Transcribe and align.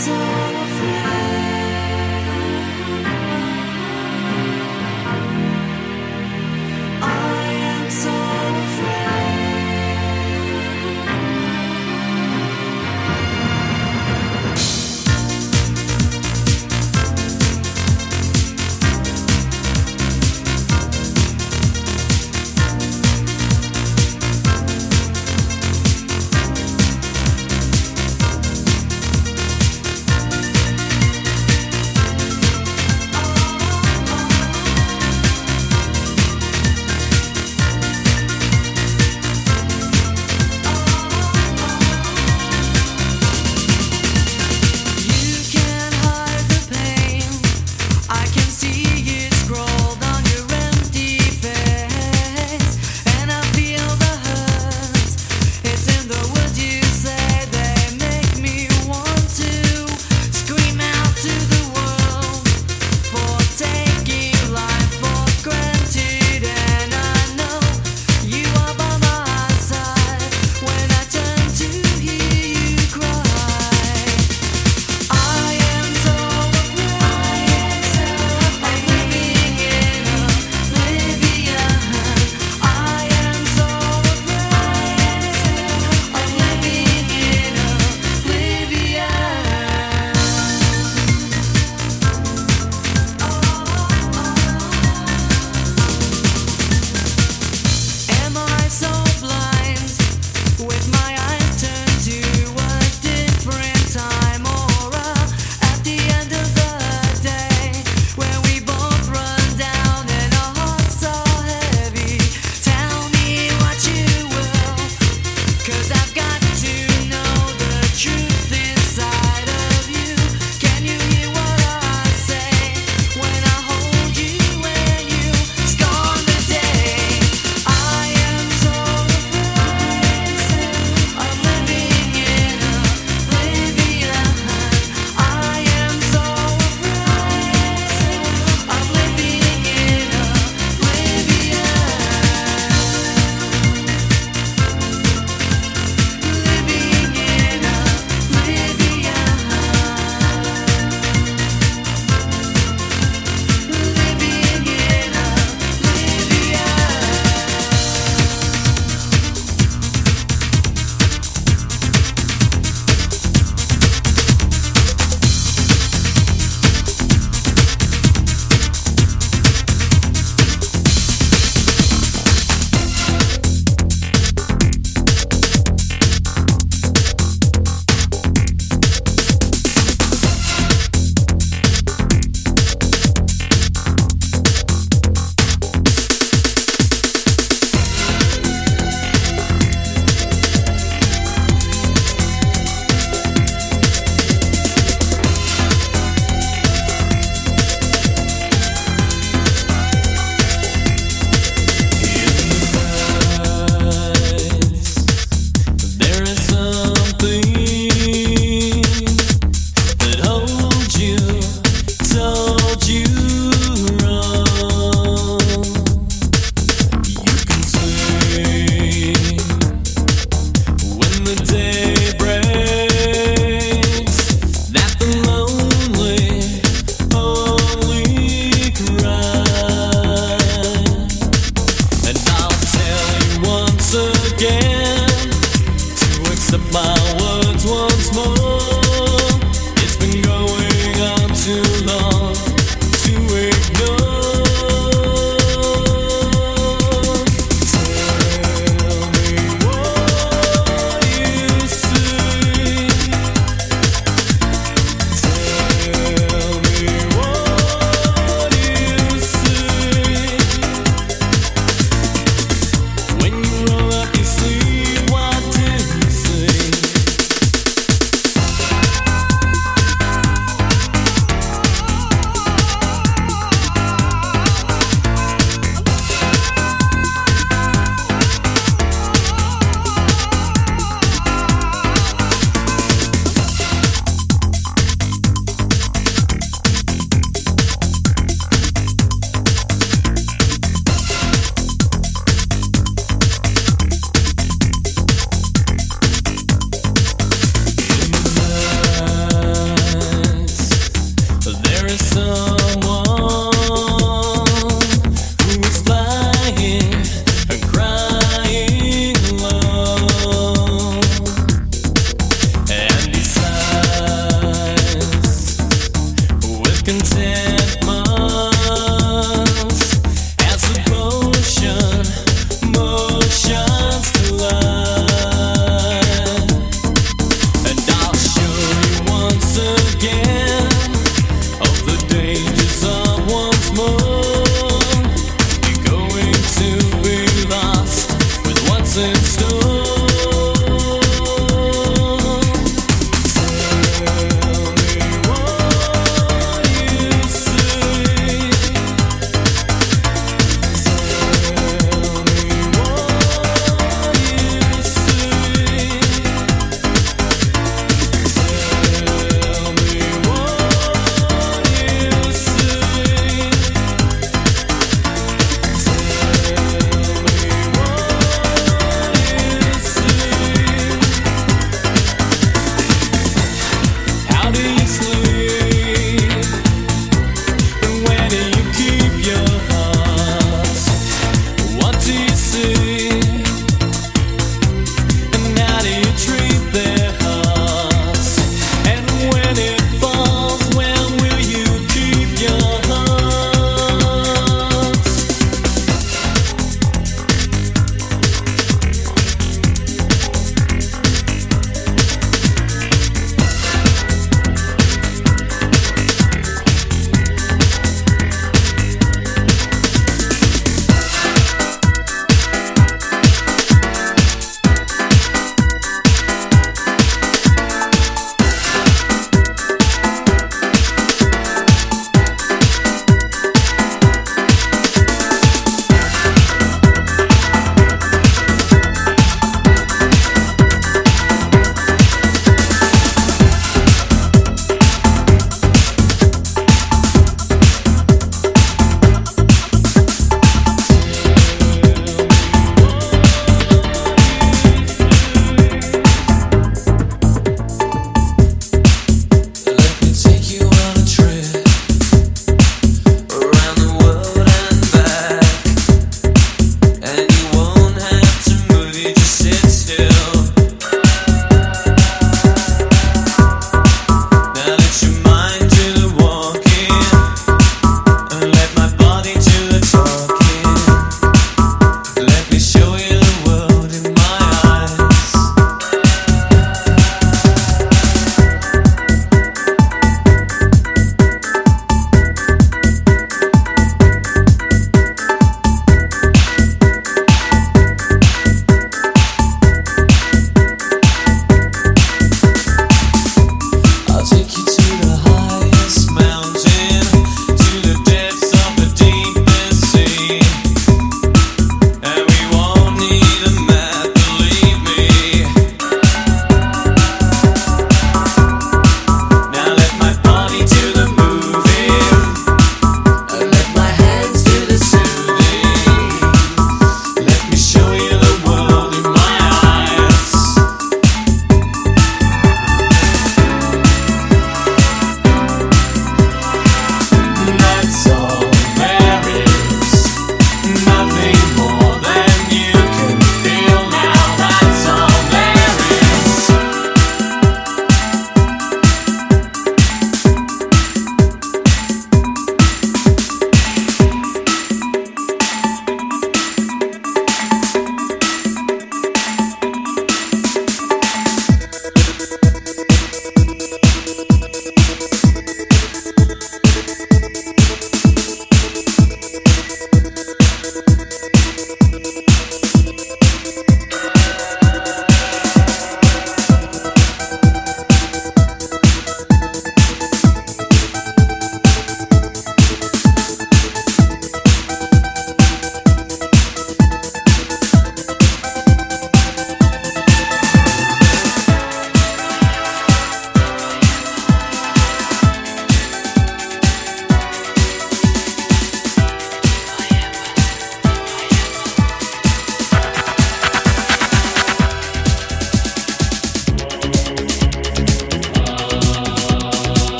inside 0.00 0.29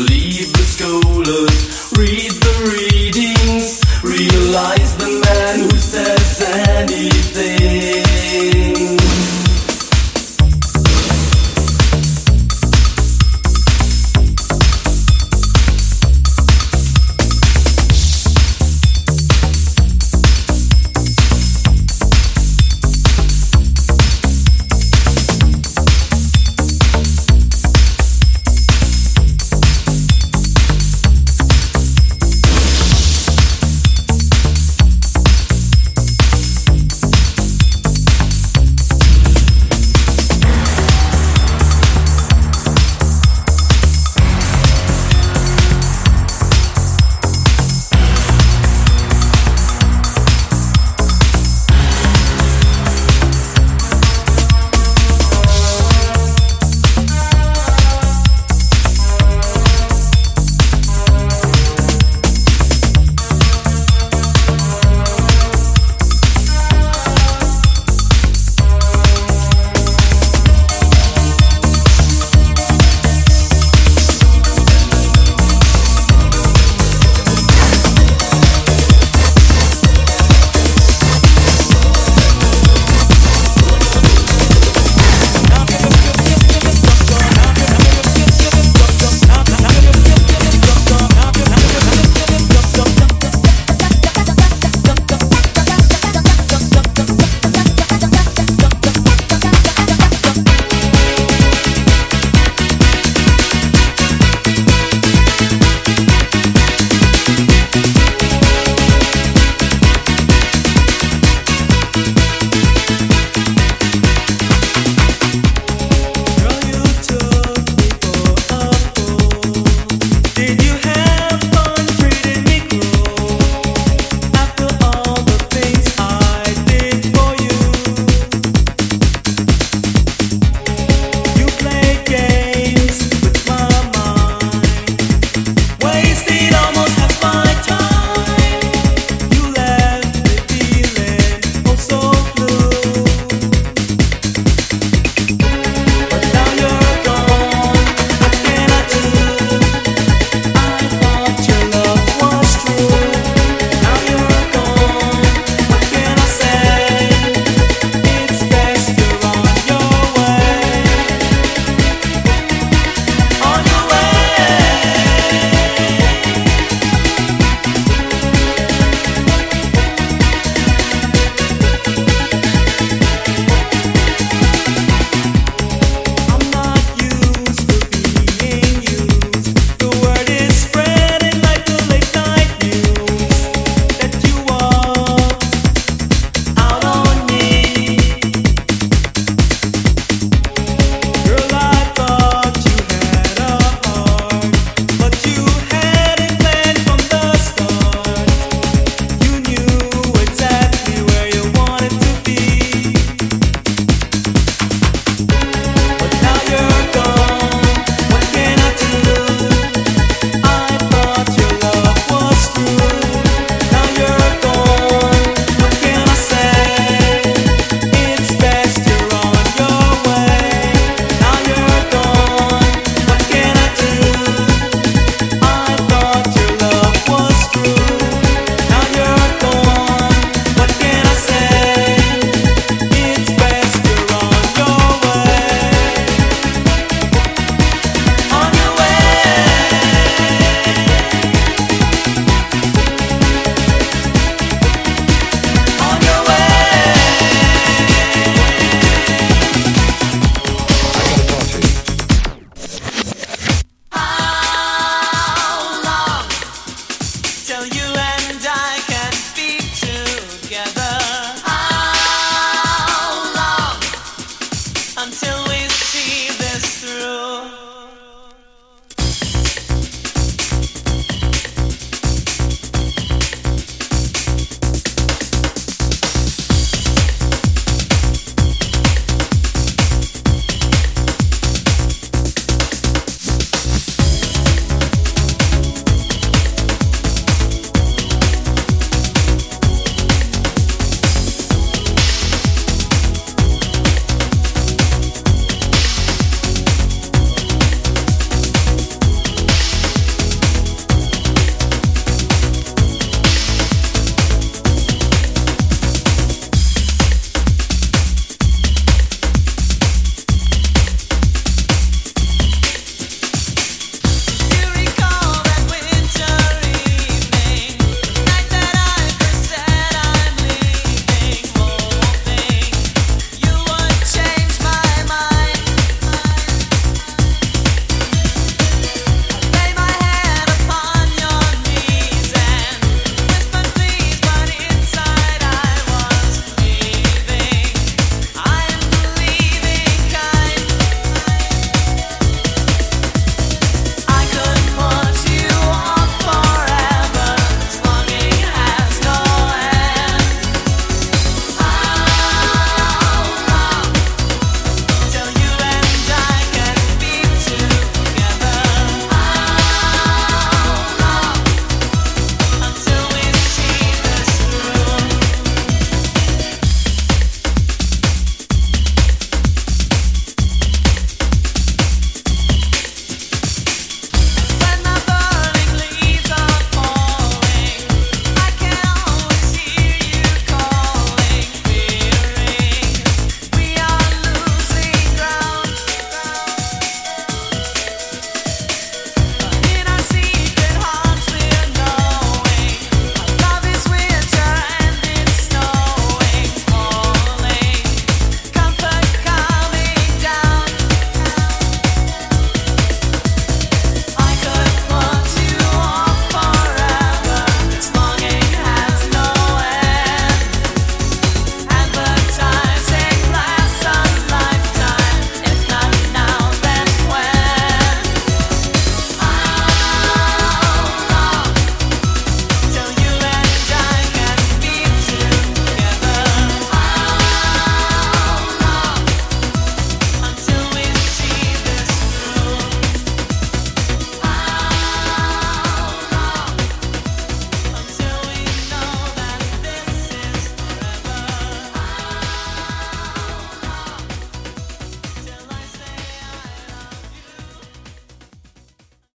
leave 0.00 0.52
the 0.52 0.64
scholars, 0.64 1.92
read 1.98 2.32
the 2.32 2.54
readings, 2.72 3.82
realize. 4.02 4.89